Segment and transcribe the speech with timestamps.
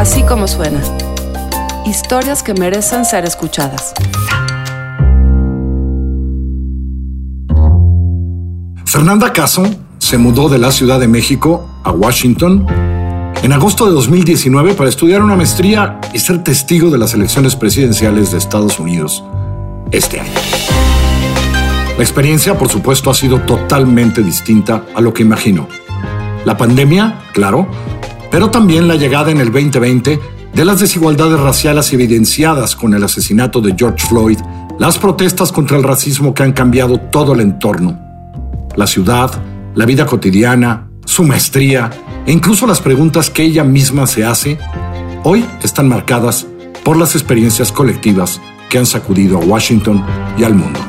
[0.00, 0.80] Así como suena.
[1.84, 3.92] Historias que merecen ser escuchadas.
[8.86, 9.64] Fernanda Caso
[9.98, 12.66] se mudó de la Ciudad de México a Washington
[13.42, 18.30] en agosto de 2019 para estudiar una maestría y ser testigo de las elecciones presidenciales
[18.30, 19.22] de Estados Unidos
[19.92, 20.32] este año.
[21.98, 25.68] La experiencia, por supuesto, ha sido totalmente distinta a lo que imaginó.
[26.46, 27.68] La pandemia, claro,
[28.30, 30.20] pero también la llegada en el 2020
[30.52, 34.38] de las desigualdades raciales evidenciadas con el asesinato de George Floyd,
[34.78, 37.98] las protestas contra el racismo que han cambiado todo el entorno,
[38.76, 39.30] la ciudad,
[39.74, 41.90] la vida cotidiana, su maestría
[42.26, 44.58] e incluso las preguntas que ella misma se hace,
[45.24, 46.46] hoy están marcadas
[46.84, 50.04] por las experiencias colectivas que han sacudido a Washington
[50.38, 50.80] y al mundo.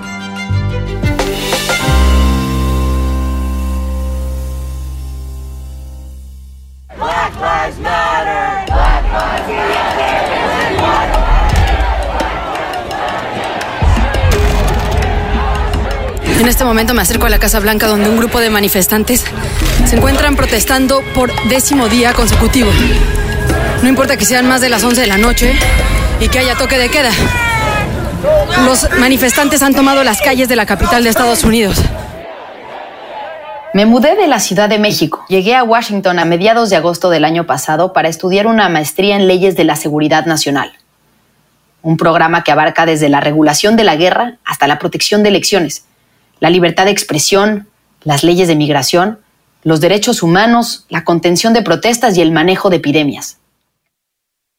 [16.51, 19.23] Este momento me acerco a la Casa Blanca donde un grupo de manifestantes
[19.85, 22.69] se encuentran protestando por décimo día consecutivo.
[23.81, 25.57] No importa que sean más de las 11 de la noche
[26.19, 27.09] y que haya toque de queda.
[28.65, 31.81] Los manifestantes han tomado las calles de la capital de Estados Unidos.
[33.73, 35.23] Me mudé de la Ciudad de México.
[35.29, 39.29] Llegué a Washington a mediados de agosto del año pasado para estudiar una maestría en
[39.29, 40.73] leyes de la seguridad nacional.
[41.81, 45.85] Un programa que abarca desde la regulación de la guerra hasta la protección de elecciones
[46.41, 47.67] la libertad de expresión,
[48.03, 49.19] las leyes de migración,
[49.63, 53.37] los derechos humanos, la contención de protestas y el manejo de epidemias.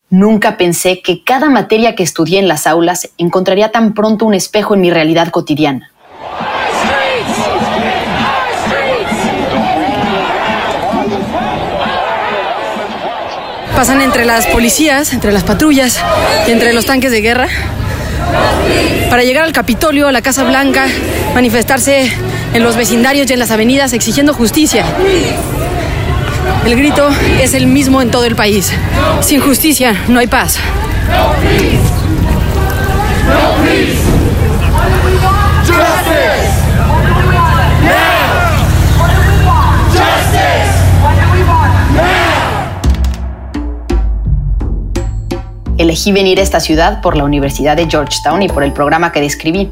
[0.09, 4.75] Nunca pensé que cada materia que estudié en las aulas encontraría tan pronto un espejo
[4.75, 5.91] en mi realidad cotidiana.
[13.75, 16.01] Pasan entre las policías, entre las patrullas
[16.47, 17.49] y entre los tanques de guerra
[19.11, 20.87] para llegar al Capitolio, a la Casa Blanca,
[21.35, 22.13] manifestarse
[22.55, 24.85] en los vecindarios y en las avenidas exigiendo justicia.
[26.67, 27.09] El grito
[27.41, 28.73] es el mismo en todo el país.
[29.21, 30.59] Sin justicia no hay paz.
[45.79, 49.23] Elegí venir a esta ciudad por la Universidad de Georgetown y por el programa que
[49.23, 49.71] describí.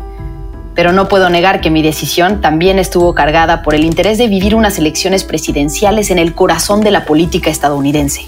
[0.74, 4.54] Pero no puedo negar que mi decisión también estuvo cargada por el interés de vivir
[4.54, 8.22] unas elecciones presidenciales en el corazón de la política estadounidense.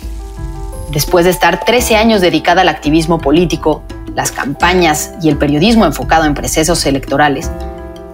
[0.90, 3.82] Después de estar 13 años dedicada al activismo político,
[4.14, 7.50] las campañas y el periodismo enfocado en procesos electorales,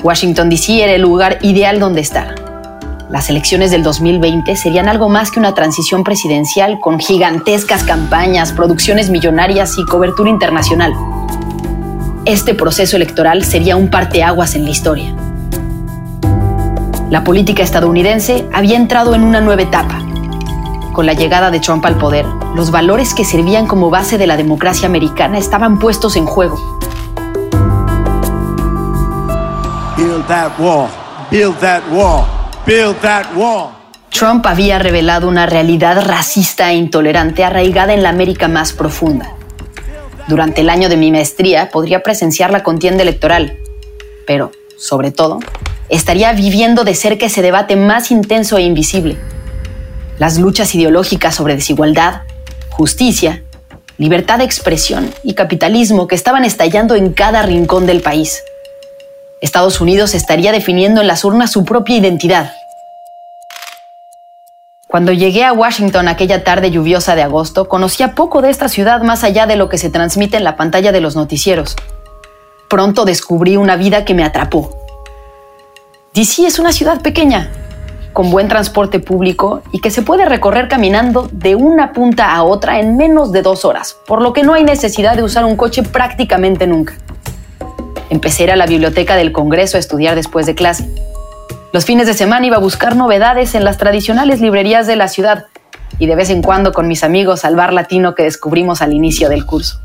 [0.05, 0.85] Washington, D.C.
[0.85, 2.47] era el lugar ideal donde estar
[3.11, 9.09] las elecciones del 2020 serían algo más que una transición presidencial con gigantescas campañas, producciones
[9.09, 10.93] millonarias y cobertura internacional.
[12.27, 15.15] Este proceso electoral sería un parteaguas en la historia.
[17.09, 20.03] La política estadounidense había entrado en una nueva etapa.
[20.93, 24.37] Con la llegada de Trump al poder, los valores que servían como base de la
[24.37, 26.79] democracia americana estaban puestos en juego.
[30.29, 30.59] That
[31.61, 32.38] that.
[34.11, 39.33] Trump había revelado una realidad racista e intolerante arraigada en la América más profunda.
[40.27, 43.57] Durante el año de mi maestría podría presenciar la contienda electoral,
[44.27, 45.39] pero, sobre todo,
[45.89, 49.17] estaría viviendo de cerca ese debate más intenso e invisible.
[50.19, 52.25] Las luchas ideológicas sobre desigualdad,
[52.69, 53.45] justicia,
[53.97, 58.43] libertad de expresión y capitalismo que estaban estallando en cada rincón del país.
[59.41, 62.53] Estados Unidos estaría definiendo en las urnas su propia identidad.
[64.88, 69.22] Cuando llegué a Washington aquella tarde lluviosa de agosto, conocía poco de esta ciudad más
[69.22, 71.76] allá de lo que se transmite en la pantalla de los noticieros.
[72.71, 74.75] Pronto descubrí una vida que me atrapó.
[76.15, 77.50] DC es una ciudad pequeña,
[78.15, 82.80] con buen transporte público y que se puede recorrer caminando de una punta a otra
[82.80, 85.83] en menos de dos horas, por lo que no hay necesidad de usar un coche
[85.83, 86.95] prácticamente nunca.
[88.09, 90.89] Empecé a a la biblioteca del Congreso a estudiar después de clase.
[91.70, 95.47] Los fines de semana iba a buscar novedades en las tradicionales librerías de la ciudad
[95.98, 99.28] y de vez en cuando con mis amigos al bar latino que descubrimos al inicio
[99.28, 99.78] del curso.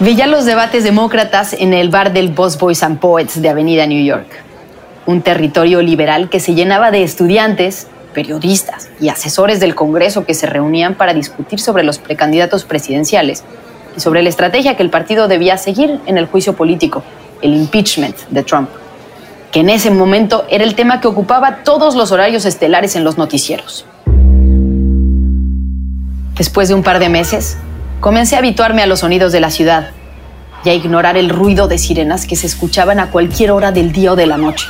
[0.00, 4.02] Veía los debates demócratas en el bar del Boss Boys and Poets de Avenida New
[4.02, 4.26] York,
[5.04, 10.46] un territorio liberal que se llenaba de estudiantes, periodistas y asesores del Congreso que se
[10.46, 13.44] reunían para discutir sobre los precandidatos presidenciales
[13.98, 17.02] y sobre la estrategia que el partido debía seguir en el juicio político,
[17.42, 18.70] el impeachment de Trump,
[19.54, 23.18] que en ese momento era el tema que ocupaba todos los horarios estelares en los
[23.18, 23.86] noticieros.
[26.36, 27.56] Después de un par de meses,
[28.00, 29.90] comencé a habituarme a los sonidos de la ciudad
[30.64, 34.14] y a ignorar el ruido de sirenas que se escuchaban a cualquier hora del día
[34.14, 34.66] o de la noche.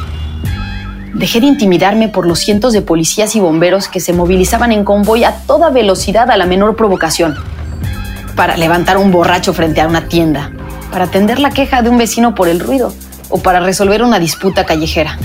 [1.15, 5.25] Dejé de intimidarme por los cientos de policías y bomberos que se movilizaban en convoy
[5.25, 7.37] a toda velocidad a la menor provocación,
[8.37, 10.51] para levantar un borracho frente a una tienda,
[10.93, 12.93] para atender la queja de un vecino por el ruido
[13.35, 15.19] o para resolver una disputa callejera.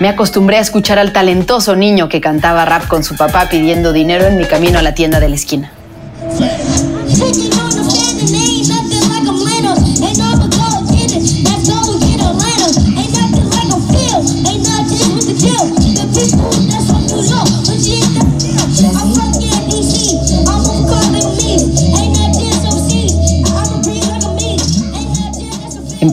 [0.00, 4.26] Me acostumbré a escuchar al talentoso niño que cantaba rap con su papá pidiendo dinero
[4.26, 5.70] en mi camino a la tienda de la esquina.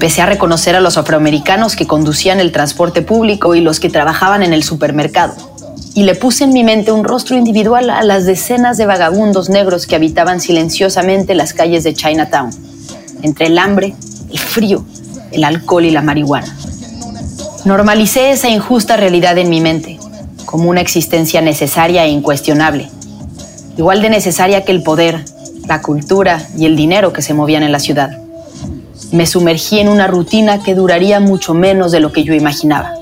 [0.02, 4.42] Empecé a reconocer a los afroamericanos que conducían el transporte público y los que trabajaban
[4.42, 5.36] en el supermercado.
[5.94, 9.86] Y le puse en mi mente un rostro individual a las decenas de vagabundos negros
[9.86, 12.50] que habitaban silenciosamente las calles de Chinatown,
[13.22, 13.94] entre el hambre,
[14.32, 14.84] el frío,
[15.32, 16.58] el alcohol y la marihuana.
[17.66, 20.00] Normalicé esa injusta realidad en mi mente,
[20.46, 22.90] como una existencia necesaria e incuestionable,
[23.78, 25.24] igual de necesaria que el poder,
[25.68, 28.18] la cultura y el dinero que se movían en la ciudad
[29.12, 32.94] me sumergí en una rutina que duraría mucho menos de lo que yo imaginaba.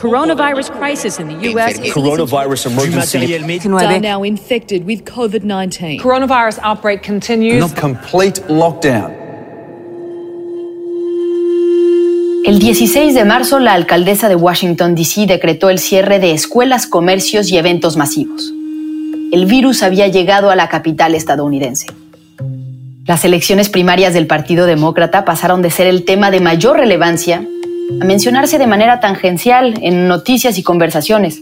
[0.00, 1.78] Coronavirus crisis in the US.
[1.92, 4.00] Coronavirus emergency.
[4.00, 6.00] now infected with COVID-19.
[6.00, 7.58] Coronavirus outbreak continues.
[7.58, 9.12] No complete lockdown.
[12.44, 15.26] El 16 de marzo, la alcaldesa de Washington, D.C.
[15.26, 18.52] decretó el cierre de escuelas, comercios y eventos masivos.
[19.32, 21.88] El virus había llegado a la capital estadounidense.
[23.08, 27.42] Las elecciones primarias del Partido Demócrata pasaron de ser el tema de mayor relevancia
[28.02, 31.40] a mencionarse de manera tangencial en noticias y conversaciones,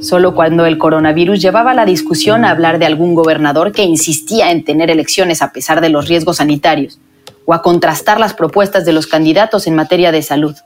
[0.00, 4.64] solo cuando el coronavirus llevaba la discusión a hablar de algún gobernador que insistía en
[4.64, 7.00] tener elecciones a pesar de los riesgos sanitarios,
[7.44, 10.56] o a contrastar las propuestas de los candidatos en materia de salud.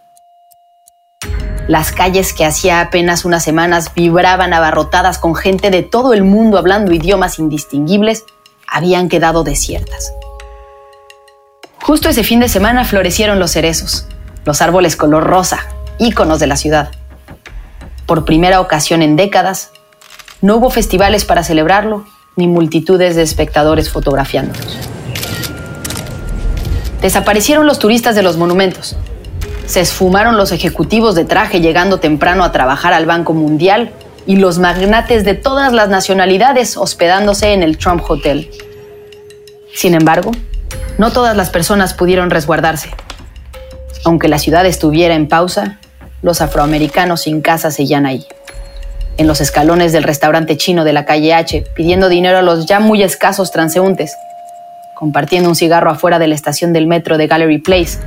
[1.68, 6.58] Las calles que hacía apenas unas semanas vibraban abarrotadas con gente de todo el mundo
[6.58, 8.24] hablando idiomas indistinguibles
[8.70, 10.12] habían quedado desiertas.
[11.80, 14.06] Justo ese fin de semana florecieron los cerezos,
[14.44, 15.66] los árboles color rosa,
[15.98, 16.90] íconos de la ciudad.
[18.06, 19.70] Por primera ocasión en décadas,
[20.42, 22.04] no hubo festivales para celebrarlo
[22.36, 24.78] ni multitudes de espectadores fotografiándolos.
[27.00, 28.96] Desaparecieron los turistas de los monumentos.
[29.66, 33.92] Se esfumaron los ejecutivos de traje llegando temprano a trabajar al Banco Mundial
[34.28, 38.50] y los magnates de todas las nacionalidades hospedándose en el Trump Hotel.
[39.74, 40.32] Sin embargo,
[40.98, 42.90] no todas las personas pudieron resguardarse.
[44.04, 45.78] Aunque la ciudad estuviera en pausa,
[46.20, 48.26] los afroamericanos sin casa seguían ahí,
[49.16, 52.80] en los escalones del restaurante chino de la calle H, pidiendo dinero a los ya
[52.80, 54.14] muy escasos transeúntes,
[54.94, 57.98] compartiendo un cigarro afuera de la estación del metro de Gallery Place,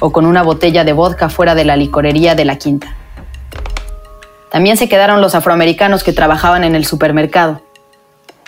[0.00, 2.96] o con una botella de vodka fuera de la licorería de la Quinta.
[4.50, 7.62] También se quedaron los afroamericanos que trabajaban en el supermercado,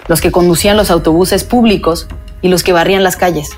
[0.08, 2.08] los que conducían los autobuses públicos
[2.40, 3.50] y los que barrían las calles.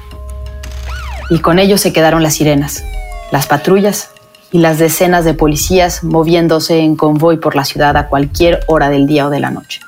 [1.30, 2.84] Y con ellos se quedaron las sirenas,
[3.32, 4.10] las patrullas
[4.52, 9.06] y las decenas de policías moviéndose en convoy por la ciudad a cualquier hora del
[9.06, 9.80] día o de la noche.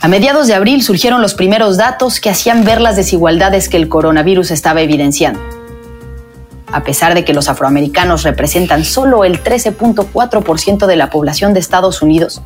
[0.00, 3.88] A mediados de abril surgieron los primeros datos que hacían ver las desigualdades que el
[3.88, 5.57] coronavirus estaba evidenciando
[6.72, 12.02] a pesar de que los afroamericanos representan solo el 13.4% de la población de Estados
[12.02, 12.42] Unidos,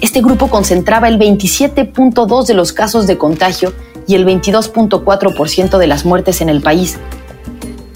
[0.00, 3.72] este grupo concentraba el 27.2% de los casos de contagio
[4.08, 6.98] y el 22.4% de las muertes en el país.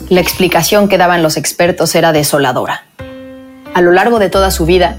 [0.09, 2.85] La explicación que daban los expertos era desoladora.
[3.75, 4.97] A lo largo de toda su vida,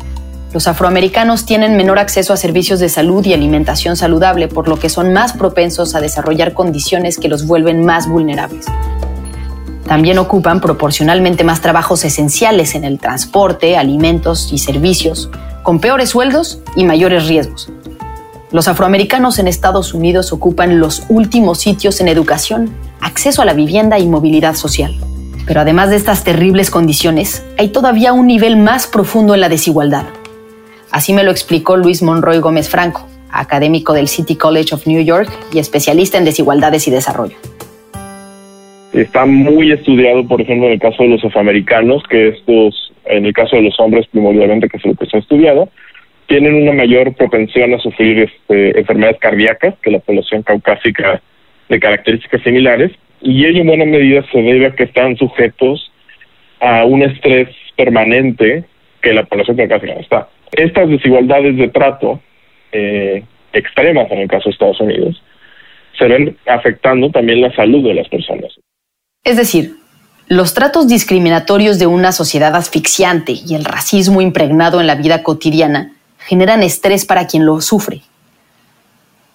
[0.53, 4.89] los afroamericanos tienen menor acceso a servicios de salud y alimentación saludable, por lo que
[4.89, 8.65] son más propensos a desarrollar condiciones que los vuelven más vulnerables
[9.87, 15.29] también ocupan proporcionalmente más trabajos esenciales en el transporte, alimentos y servicios,
[15.63, 17.71] con peores sueldos y mayores riesgos.
[18.51, 22.69] Los afroamericanos en Estados Unidos ocupan los últimos sitios en educación,
[23.01, 24.95] acceso a la vivienda y movilidad social.
[25.45, 30.05] Pero además de estas terribles condiciones, hay todavía un nivel más profundo en la desigualdad.
[30.91, 35.29] Así me lo explicó Luis Monroy Gómez Franco, académico del City College of New York
[35.53, 37.37] y especialista en desigualdades y desarrollo.
[38.97, 43.33] Está muy estudiado, por ejemplo, en el caso de los afroamericanos, que estos, en el
[43.33, 45.69] caso de los hombres primordialmente, que es lo que se ha estudiado,
[46.25, 51.21] tienen una mayor propensión a sufrir este, enfermedades cardíacas que la población caucásica
[51.69, 55.91] de características similares, y ello en buena medida se debe a que están sujetos
[56.59, 58.63] a un estrés permanente
[59.03, 60.27] que la población caucásica no está.
[60.53, 62.19] Estas desigualdades de trato
[62.71, 63.21] eh,
[63.53, 65.21] extremas en el caso de Estados Unidos
[65.99, 68.57] se ven afectando también la salud de las personas.
[69.27, 69.77] Es decir,
[70.29, 75.91] los tratos discriminatorios de una sociedad asfixiante y el racismo impregnado en la vida cotidiana
[76.17, 78.03] generan estrés para quien lo sufre.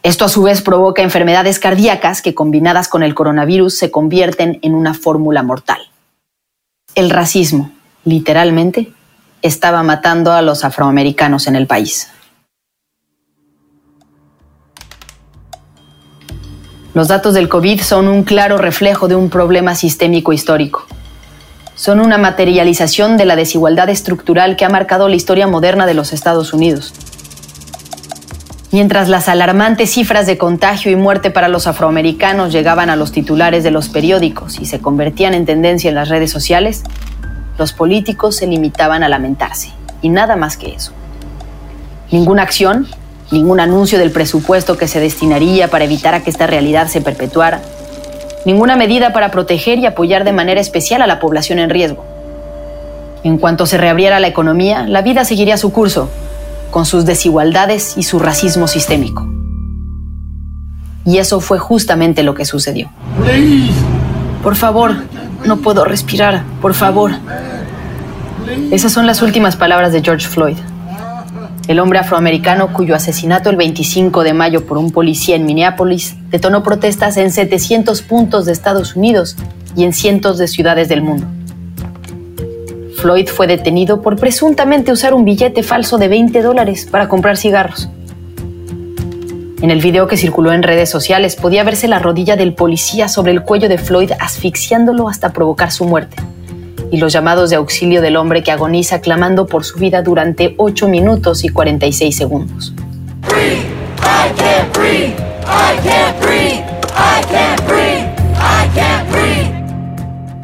[0.02, 4.74] Esto a su vez provoca enfermedades cardíacas que combinadas con el coronavirus se convierten en
[4.74, 5.82] una fórmula mortal.
[6.94, 7.70] El racismo,
[8.06, 8.94] literalmente,
[9.42, 12.08] estaba matando a los afroamericanos en el país.
[16.94, 20.86] Los datos del COVID son un claro reflejo de un problema sistémico histórico.
[21.74, 26.12] Son una materialización de la desigualdad estructural que ha marcado la historia moderna de los
[26.12, 26.92] Estados Unidos.
[28.72, 33.64] Mientras las alarmantes cifras de contagio y muerte para los afroamericanos llegaban a los titulares
[33.64, 36.82] de los periódicos y se convertían en tendencia en las redes sociales,
[37.58, 39.72] los políticos se limitaban a lamentarse,
[40.02, 40.92] y nada más que eso.
[42.10, 42.86] Ninguna acción,
[43.32, 47.62] ningún anuncio del presupuesto que se destinaría para evitar a que esta realidad se perpetuara,
[48.44, 52.04] ninguna medida para proteger y apoyar de manera especial a la población en riesgo.
[53.24, 56.10] En cuanto se reabriera la economía, la vida seguiría su curso,
[56.70, 59.26] con sus desigualdades y su racismo sistémico.
[61.04, 62.90] Y eso fue justamente lo que sucedió.
[64.42, 64.94] Por favor,
[65.46, 67.12] no puedo respirar, por favor.
[68.70, 70.56] Esas son las últimas palabras de George Floyd
[71.68, 76.62] el hombre afroamericano cuyo asesinato el 25 de mayo por un policía en Minneapolis detonó
[76.62, 79.36] protestas en 700 puntos de Estados Unidos
[79.76, 81.26] y en cientos de ciudades del mundo.
[82.96, 87.88] Floyd fue detenido por presuntamente usar un billete falso de 20 dólares para comprar cigarros.
[89.60, 93.30] En el video que circuló en redes sociales podía verse la rodilla del policía sobre
[93.30, 96.16] el cuello de Floyd asfixiándolo hasta provocar su muerte
[96.92, 100.88] y los llamados de auxilio del hombre que agoniza clamando por su vida durante 8
[100.88, 102.74] minutos y 46 segundos.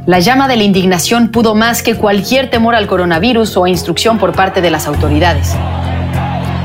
[0.07, 4.33] La llama de la indignación pudo más que cualquier temor al coronavirus o instrucción por
[4.33, 5.55] parte de las autoridades.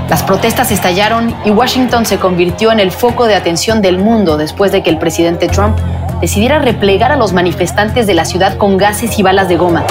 [0.10, 4.72] Las protestas estallaron y Washington se convirtió en el foco de atención del mundo después
[4.72, 5.78] de que el presidente Trump
[6.24, 9.84] decidiera replegar a los manifestantes de la ciudad con gases y balas de goma,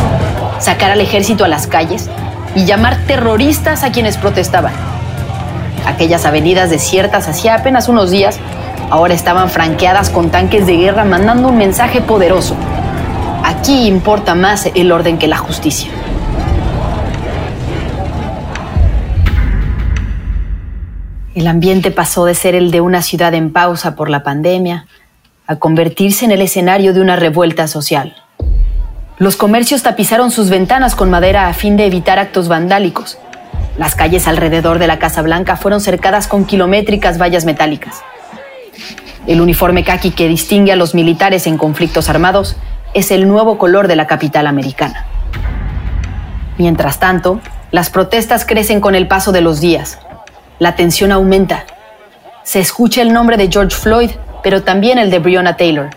[0.60, 2.08] sacar al ejército a las calles
[2.54, 4.72] y llamar terroristas a quienes protestaban.
[5.84, 8.40] Aquellas avenidas desiertas hacía apenas unos días
[8.88, 12.56] ahora estaban franqueadas con tanques de guerra mandando un mensaje poderoso.
[13.44, 15.90] Aquí importa más el orden que la justicia.
[21.34, 24.86] El ambiente pasó de ser el de una ciudad en pausa por la pandemia
[25.46, 28.16] a convertirse en el escenario de una revuelta social.
[29.18, 33.18] Los comercios tapizaron sus ventanas con madera a fin de evitar actos vandálicos.
[33.78, 38.02] Las calles alrededor de la Casa Blanca fueron cercadas con kilométricas vallas metálicas.
[39.26, 42.56] El uniforme khaki que distingue a los militares en conflictos armados
[42.94, 45.06] es el nuevo color de la capital americana.
[46.58, 49.98] Mientras tanto, las protestas crecen con el paso de los días.
[50.58, 51.64] La tensión aumenta.
[52.42, 54.10] Se escucha el nombre de George Floyd
[54.42, 55.90] pero también el de Breonna Taylor,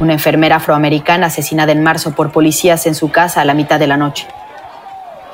[0.00, 3.86] una enfermera afroamericana asesinada en marzo por policías en su casa a la mitad de
[3.86, 4.26] la noche.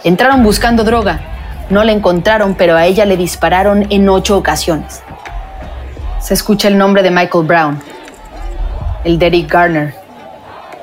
[0.05, 1.21] Entraron buscando droga,
[1.71, 5.03] no la encontraron, pero a ella le dispararon en ocho ocasiones.
[6.21, 7.83] Se escucha el nombre de Michael Brown,
[9.05, 9.95] el de Eric Garner,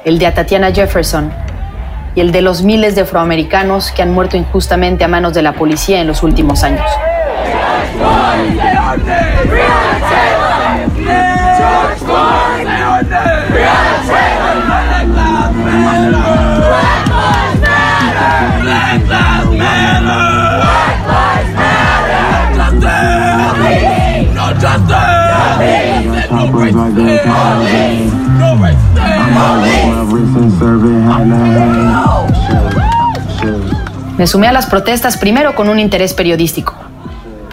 [0.05, 1.31] el de Tatiana Jefferson
[2.15, 5.53] y el de los miles de afroamericanos que han muerto injustamente a manos de la
[5.53, 6.85] policía en los últimos años.
[34.17, 36.75] Me sumé a las protestas primero con un interés periodístico,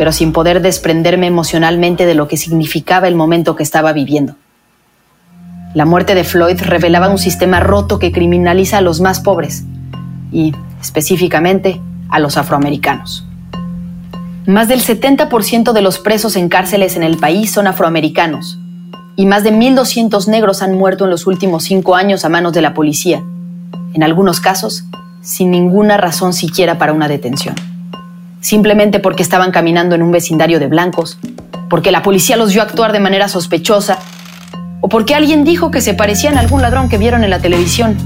[0.01, 4.35] pero sin poder desprenderme emocionalmente de lo que significaba el momento que estaba viviendo.
[5.75, 9.65] La muerte de Floyd revelaba un sistema roto que criminaliza a los más pobres
[10.33, 13.27] y, específicamente, a los afroamericanos.
[14.47, 18.59] Más del 70% de los presos en cárceles en el país son afroamericanos
[19.17, 22.63] y más de 1.200 negros han muerto en los últimos cinco años a manos de
[22.63, 23.23] la policía,
[23.93, 24.85] en algunos casos
[25.21, 27.55] sin ninguna razón siquiera para una detención.
[28.41, 31.19] Simplemente porque estaban caminando en un vecindario de blancos,
[31.69, 33.99] porque la policía los vio actuar de manera sospechosa
[34.81, 37.97] o porque alguien dijo que se parecían a algún ladrón que vieron en la televisión.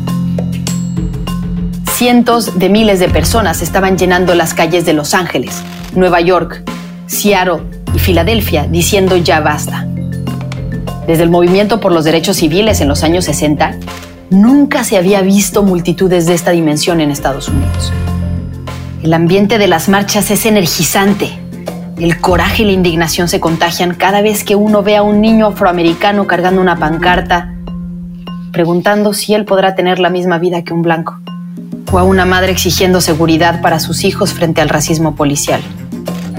[1.92, 5.62] Cientos de miles de personas estaban llenando las calles de Los Ángeles,
[5.94, 6.62] Nueva York,
[7.06, 7.62] Seattle
[7.94, 9.86] y Filadelfia diciendo ya basta.
[11.06, 13.76] Desde el movimiento por los derechos civiles en los años 60,
[14.30, 17.92] nunca se había visto multitudes de esta dimensión en Estados Unidos.
[19.04, 21.38] El ambiente de las marchas es energizante.
[21.98, 25.48] El coraje y la indignación se contagian cada vez que uno ve a un niño
[25.48, 27.54] afroamericano cargando una pancarta,
[28.50, 31.18] preguntando si él podrá tener la misma vida que un blanco,
[31.92, 35.60] o a una madre exigiendo seguridad para sus hijos frente al racismo policial.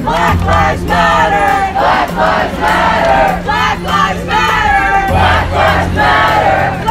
[0.02, 6.86] Black Lives Matter, Black Lives Matter, Black Lives Matter, Black Lives Matter,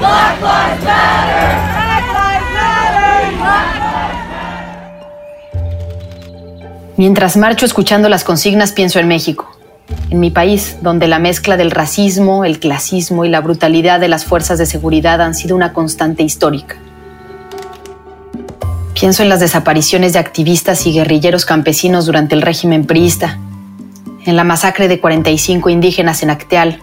[0.00, 1.77] Black Lives Matter.
[6.98, 9.48] Mientras marcho escuchando las consignas pienso en México,
[10.10, 14.24] en mi país, donde la mezcla del racismo, el clasismo y la brutalidad de las
[14.24, 16.74] fuerzas de seguridad han sido una constante histórica.
[18.94, 23.38] Pienso en las desapariciones de activistas y guerrilleros campesinos durante el régimen priista,
[24.26, 26.82] en la masacre de 45 indígenas en Acteal,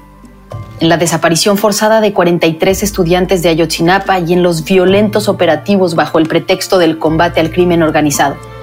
[0.80, 6.20] en la desaparición forzada de 43 estudiantes de Ayotzinapa y en los violentos operativos bajo
[6.20, 8.55] el pretexto del combate al crimen organizado.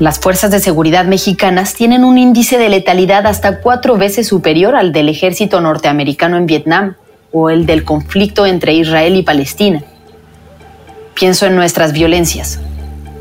[0.00, 4.92] Las fuerzas de seguridad mexicanas tienen un índice de letalidad hasta cuatro veces superior al
[4.92, 6.96] del ejército norteamericano en Vietnam
[7.32, 9.84] o el del conflicto entre Israel y Palestina.
[11.12, 12.60] Pienso en nuestras violencias,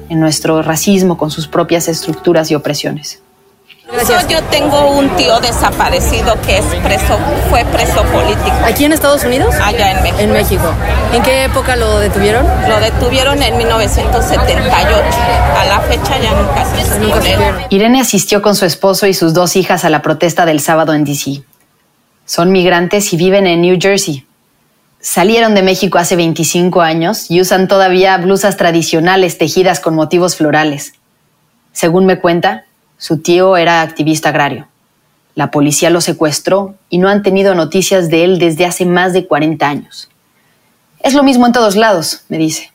[0.07, 3.21] en nuestro racismo con sus propias estructuras y opresiones.
[4.29, 7.17] Yo tengo un tío desaparecido que es preso,
[7.49, 8.55] fue preso político.
[8.63, 9.55] ¿Aquí en Estados Unidos?
[9.55, 10.19] Allá en México.
[10.19, 10.73] En México.
[11.11, 12.45] ¿En qué época lo detuvieron?
[12.67, 14.95] Lo detuvieron en 1978.
[15.57, 19.55] A la fecha ya nunca se nunca Irene asistió con su esposo y sus dos
[19.55, 21.41] hijas a la protesta del sábado en DC.
[22.25, 24.23] Son migrantes y viven en New Jersey.
[24.99, 30.93] Salieron de México hace 25 años y usan todavía blusas tradicionales tejidas con motivos florales.
[31.71, 32.65] Según me cuenta,
[32.99, 34.67] su tío era activista agrario.
[35.33, 39.25] La policía lo secuestró y no han tenido noticias de él desde hace más de
[39.25, 40.09] 40 años.
[40.99, 42.73] Es lo mismo en todos lados, me dice.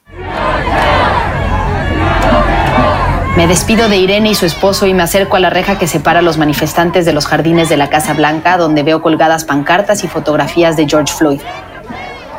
[3.37, 6.20] Me despido de Irene y su esposo y me acerco a la reja que separa
[6.20, 10.08] a los manifestantes de los jardines de la Casa Blanca, donde veo colgadas pancartas y
[10.08, 11.40] fotografías de George Floyd.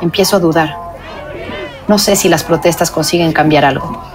[0.01, 0.75] Empiezo a dudar.
[1.87, 4.14] No sé si las protestas consiguen cambiar algo.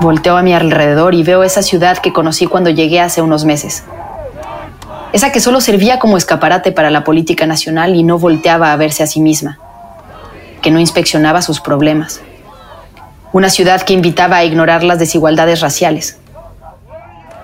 [0.00, 3.84] Volteo a mi alrededor y veo esa ciudad que conocí cuando llegué hace unos meses.
[5.12, 9.02] Esa que solo servía como escaparate para la política nacional y no volteaba a verse
[9.02, 9.58] a sí misma.
[10.60, 12.20] Que no inspeccionaba sus problemas.
[13.32, 16.18] Una ciudad que invitaba a ignorar las desigualdades raciales.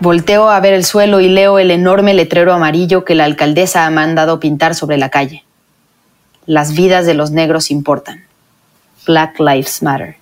[0.01, 3.91] Volteo a ver el suelo y leo el enorme letrero amarillo que la alcaldesa ha
[3.91, 5.45] mandado pintar sobre la calle.
[6.45, 8.25] Las vidas de los negros importan.
[9.07, 10.22] Black Lives Matter.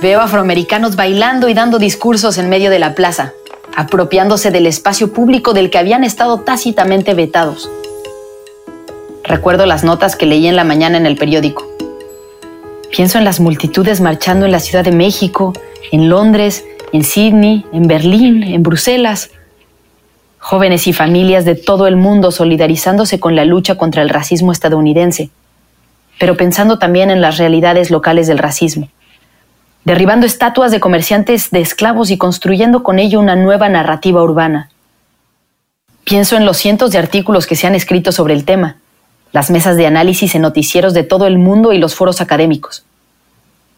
[0.00, 3.32] Veo afroamericanos bailando y dando discursos en medio de la plaza,
[3.74, 7.68] apropiándose del espacio público del que habían estado tácitamente vetados.
[9.24, 11.66] Recuerdo las notas que leí en la mañana en el periódico.
[12.92, 15.52] Pienso en las multitudes marchando en la Ciudad de México,
[15.90, 19.30] en Londres, en Sydney, en Berlín, en Bruselas.
[20.38, 25.30] Jóvenes y familias de todo el mundo solidarizándose con la lucha contra el racismo estadounidense,
[26.20, 28.88] pero pensando también en las realidades locales del racismo
[29.88, 34.68] derribando estatuas de comerciantes de esclavos y construyendo con ello una nueva narrativa urbana.
[36.04, 38.76] Pienso en los cientos de artículos que se han escrito sobre el tema,
[39.32, 42.84] las mesas de análisis en noticieros de todo el mundo y los foros académicos.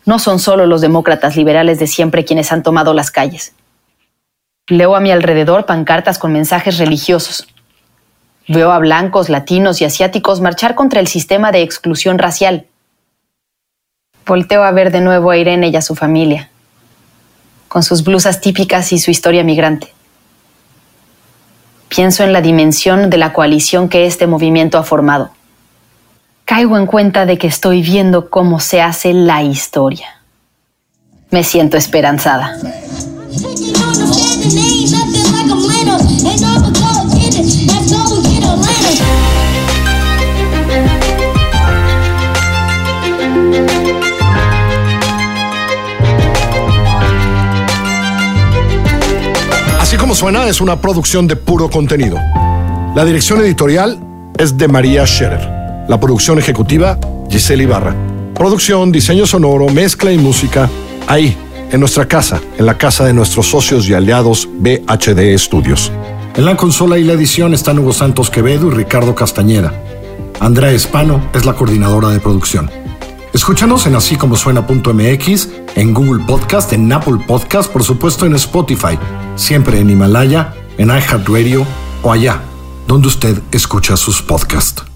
[0.04, 3.52] No son solo los demócratas liberales de siempre quienes han tomado las calles.
[4.66, 7.46] Leo a mi alrededor pancartas con mensajes religiosos.
[8.48, 12.66] Veo a blancos, latinos y asiáticos marchar contra el sistema de exclusión racial
[14.30, 16.50] Volteo a ver de nuevo a Irene y a su familia,
[17.66, 19.92] con sus blusas típicas y su historia migrante.
[21.88, 25.32] Pienso en la dimensión de la coalición que este movimiento ha formado.
[26.44, 30.20] Caigo en cuenta de que estoy viendo cómo se hace la historia.
[31.30, 32.56] Me siento esperanzada.
[50.14, 52.16] Suena es una producción de puro contenido.
[52.94, 54.00] La dirección editorial
[54.38, 55.40] es de María Scherer.
[55.88, 56.98] La producción ejecutiva,
[57.30, 57.94] Giselle Ibarra.
[58.34, 60.68] Producción, diseño sonoro, mezcla y música,
[61.06, 61.36] ahí,
[61.70, 65.92] en nuestra casa, en la casa de nuestros socios y aliados BHD Studios.
[66.34, 69.72] En la consola y la edición están Hugo Santos Quevedo y Ricardo Castañeda.
[70.40, 72.79] Andrea Espano es la coordinadora de producción.
[73.32, 78.98] Escúchanos en así como suena.mx, en Google Podcast, en Apple Podcast, por supuesto en Spotify,
[79.36, 81.64] siempre en Himalaya, en iHeartRadio
[82.02, 82.42] o allá,
[82.88, 84.89] donde usted escucha sus podcasts.